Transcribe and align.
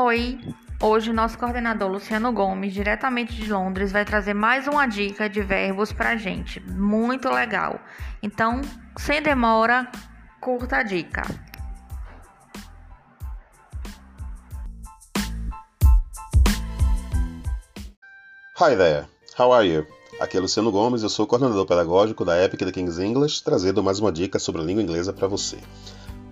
Oi! 0.00 0.38
Hoje, 0.80 1.12
nosso 1.12 1.36
coordenador 1.36 1.90
Luciano 1.90 2.32
Gomes, 2.32 2.72
diretamente 2.72 3.34
de 3.34 3.52
Londres, 3.52 3.90
vai 3.90 4.04
trazer 4.04 4.32
mais 4.32 4.68
uma 4.68 4.86
dica 4.86 5.28
de 5.28 5.42
verbos 5.42 5.92
pra 5.92 6.16
gente. 6.16 6.60
Muito 6.60 7.28
legal. 7.28 7.80
Então, 8.22 8.60
sem 8.96 9.20
demora, 9.20 9.90
curta 10.40 10.76
a 10.76 10.82
dica. 10.84 11.22
Hi 18.56 18.76
there, 18.76 19.06
how 19.36 19.52
are 19.52 19.68
you? 19.68 19.84
Aqui 20.20 20.36
é 20.36 20.40
Luciano 20.40 20.70
Gomes, 20.70 21.02
eu 21.02 21.08
sou 21.08 21.26
coordenador 21.26 21.66
pedagógico 21.66 22.24
da 22.24 22.40
Epic 22.40 22.60
da 22.60 22.70
King's 22.70 23.00
English, 23.00 23.42
trazendo 23.42 23.82
mais 23.82 23.98
uma 23.98 24.12
dica 24.12 24.38
sobre 24.38 24.62
a 24.62 24.64
língua 24.64 24.82
inglesa 24.82 25.12
para 25.12 25.26
você. 25.26 25.58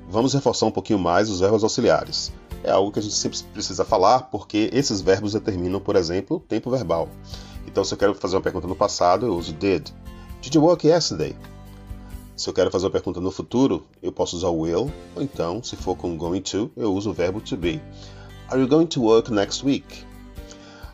Vamos 0.09 0.33
reforçar 0.34 0.66
um 0.66 0.70
pouquinho 0.70 1.01
mais 1.01 1.28
os 1.28 1.41
verbos 1.41 1.64
auxiliares 1.64 2.33
é 2.65 2.70
algo 2.70 2.91
que 2.91 2.98
a 2.98 3.02
gente 3.02 3.15
sempre 3.15 3.38
precisa 3.52 3.84
falar, 3.84 4.23
porque 4.30 4.70
esses 4.73 5.01
verbos 5.01 5.33
determinam, 5.33 5.80
por 5.80 5.97
exemplo, 5.97 6.38
o 6.38 6.41
tempo 6.41 6.70
verbal. 6.70 7.09
Então, 7.66 7.84
se 7.84 7.95
eu 7.95 7.98
quero 7.98 8.14
fazer 8.14 8.37
uma 8.37 8.42
pergunta 8.42 8.66
no 8.66 8.77
passado, 8.77 9.27
eu 9.27 9.37
uso 9.37 9.52
did. 9.52 9.88
Did 10.41 10.55
you 10.55 10.62
work 10.62 10.87
yesterday? 10.87 11.37
Se 12.37 12.48
eu 12.48 12.55
quero 12.55 12.70
fazer 12.70 12.87
uma 12.87 12.92
pergunta 12.92 13.20
no 13.20 13.30
futuro, 13.30 13.87
eu 14.02 14.12
posso 14.12 14.37
usar 14.37 14.50
will, 14.50 14.92
ou 15.14 15.23
então, 15.23 15.62
se 15.62 15.74
for 15.77 15.97
com 15.97 16.16
going 16.16 16.42
to, 16.42 16.70
eu 16.77 16.92
uso 16.92 17.11
o 17.11 17.12
verbo 17.12 17.41
to 17.41 17.56
be. 17.56 17.80
Are 18.48 18.61
you 18.61 18.69
going 18.69 18.86
to 18.86 19.02
work 19.02 19.33
next 19.33 19.64
week? 19.64 20.05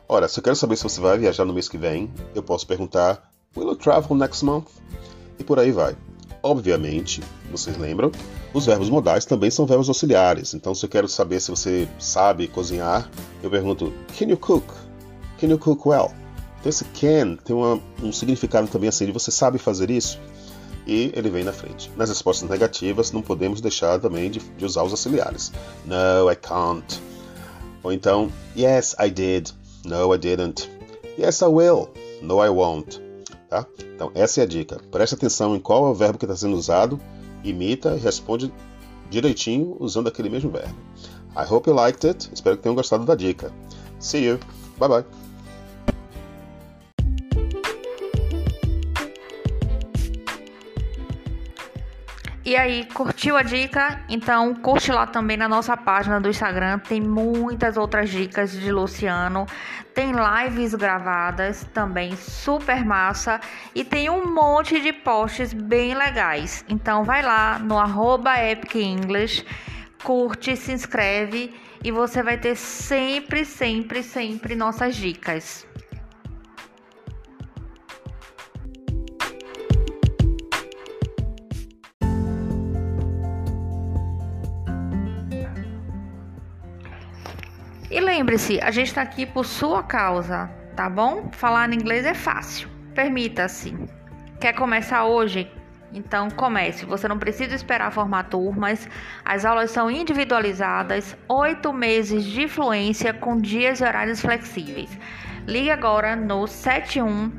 Ora, 0.08 0.28
se 0.28 0.38
eu 0.38 0.42
quero 0.42 0.56
saber 0.56 0.76
se 0.76 0.82
você 0.84 1.00
vai 1.00 1.18
viajar 1.18 1.44
no 1.44 1.52
mês 1.52 1.68
que 1.68 1.76
vem, 1.76 2.10
eu 2.34 2.42
posso 2.42 2.66
perguntar 2.66 3.30
Will 3.56 3.68
you 3.68 3.76
travel 3.76 4.16
next 4.16 4.44
month? 4.44 4.68
E 5.38 5.44
por 5.44 5.58
aí 5.58 5.72
vai. 5.72 5.96
Obviamente, 6.42 7.22
vocês 7.50 7.76
lembram, 7.76 8.10
os 8.54 8.66
verbos 8.66 8.90
modais 8.90 9.24
também 9.24 9.50
são 9.50 9.66
verbos 9.66 9.88
auxiliares. 9.88 10.54
Então, 10.54 10.74
se 10.74 10.84
eu 10.84 10.88
quero 10.88 11.08
saber 11.08 11.40
se 11.40 11.50
você 11.50 11.88
sabe 11.98 12.48
cozinhar, 12.48 13.10
eu 13.42 13.50
pergunto: 13.50 13.92
Can 14.18 14.26
you 14.26 14.36
cook? 14.36 14.64
Can 15.38 15.48
you 15.48 15.58
cook 15.58 15.86
well? 15.86 16.12
Então, 16.60 16.70
esse 16.70 16.84
can 16.84 17.36
tem 17.44 17.56
uma, 17.56 17.80
um 18.02 18.12
significado 18.12 18.68
também 18.68 18.88
assim 18.88 19.06
de 19.06 19.12
você 19.12 19.30
sabe 19.30 19.58
fazer 19.58 19.90
isso? 19.90 20.20
E 20.86 21.12
ele 21.14 21.30
vem 21.30 21.44
na 21.44 21.52
frente. 21.52 21.90
Nas 21.96 22.08
respostas 22.08 22.48
negativas, 22.48 23.12
não 23.12 23.22
podemos 23.22 23.60
deixar 23.60 24.00
também 24.00 24.30
de, 24.30 24.40
de 24.40 24.64
usar 24.64 24.82
os 24.82 24.90
auxiliares. 24.90 25.52
No, 25.84 26.30
I 26.30 26.36
can't. 26.36 27.00
Ou 27.82 27.92
então, 27.92 28.30
Yes, 28.56 28.94
I 28.98 29.10
did. 29.10 29.50
No, 29.84 30.14
I 30.14 30.18
didn't. 30.18 30.68
Yes, 31.18 31.40
I 31.40 31.46
will. 31.46 31.88
No, 32.20 32.44
I 32.44 32.48
won't. 32.48 33.00
Tá? 33.48 33.66
Então, 33.94 34.10
essa 34.14 34.40
é 34.40 34.44
a 34.44 34.46
dica. 34.46 34.80
Preste 34.90 35.14
atenção 35.14 35.54
em 35.54 35.60
qual 35.60 35.86
é 35.86 35.88
o 35.90 35.94
verbo 35.94 36.18
que 36.18 36.24
está 36.24 36.36
sendo 36.36 36.56
usado, 36.56 37.00
imita 37.44 37.94
e 37.96 37.98
responde 37.98 38.52
direitinho 39.10 39.76
usando 39.78 40.08
aquele 40.08 40.30
mesmo 40.30 40.50
verbo. 40.50 40.74
I 41.36 41.44
hope 41.48 41.68
you 41.68 41.76
liked 41.76 42.08
it. 42.08 42.30
Espero 42.32 42.56
que 42.56 42.62
tenham 42.62 42.74
gostado 42.74 43.04
da 43.04 43.14
dica. 43.14 43.52
See 43.98 44.24
you. 44.24 44.38
Bye 44.78 44.88
bye. 44.88 45.21
E 52.44 52.56
aí, 52.56 52.84
curtiu 52.92 53.36
a 53.36 53.42
dica? 53.44 54.00
Então 54.08 54.52
curte 54.52 54.90
lá 54.90 55.06
também 55.06 55.36
na 55.36 55.48
nossa 55.48 55.76
página 55.76 56.20
do 56.20 56.28
Instagram. 56.28 56.80
Tem 56.80 57.00
muitas 57.00 57.76
outras 57.76 58.10
dicas 58.10 58.50
de 58.50 58.72
Luciano. 58.72 59.46
Tem 59.94 60.10
lives 60.10 60.74
gravadas 60.74 61.64
também 61.72 62.16
super 62.16 62.84
massa. 62.84 63.40
E 63.72 63.84
tem 63.84 64.10
um 64.10 64.26
monte 64.26 64.80
de 64.80 64.92
posts 64.92 65.52
bem 65.52 65.94
legais. 65.94 66.64
Então 66.68 67.04
vai 67.04 67.22
lá 67.22 67.60
no 67.60 67.78
arroba 67.78 68.36
Epic 68.36 68.74
English, 68.74 69.46
curte, 70.02 70.56
se 70.56 70.72
inscreve 70.72 71.54
e 71.84 71.92
você 71.92 72.24
vai 72.24 72.38
ter 72.38 72.56
sempre, 72.56 73.44
sempre, 73.44 74.02
sempre 74.02 74.56
nossas 74.56 74.96
dicas. 74.96 75.64
E 87.92 88.00
lembre-se, 88.00 88.58
a 88.62 88.70
gente 88.70 88.86
está 88.86 89.02
aqui 89.02 89.26
por 89.26 89.44
sua 89.44 89.82
causa, 89.82 90.48
tá 90.74 90.88
bom? 90.88 91.28
Falar 91.32 91.70
em 91.70 91.74
inglês 91.74 92.06
é 92.06 92.14
fácil. 92.14 92.66
Permita-se. 92.94 93.76
Quer 94.40 94.54
começar 94.54 95.04
hoje? 95.04 95.52
Então 95.92 96.30
comece. 96.30 96.86
Você 96.86 97.06
não 97.06 97.18
precisa 97.18 97.54
esperar 97.54 97.92
formar 97.92 98.30
turmas. 98.30 98.88
As 99.22 99.44
aulas 99.44 99.72
são 99.72 99.90
individualizadas, 99.90 101.14
oito 101.28 101.70
meses 101.70 102.24
de 102.24 102.48
fluência 102.48 103.12
com 103.12 103.38
dias 103.38 103.80
e 103.80 103.84
horários 103.84 104.22
flexíveis. 104.22 104.88
Ligue 105.46 105.70
agora 105.70 106.16
no 106.16 106.46
71 106.46 107.30